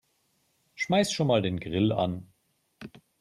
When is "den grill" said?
1.43-1.91